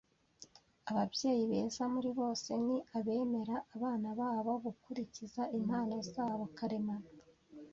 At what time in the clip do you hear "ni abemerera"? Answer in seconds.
2.65-3.57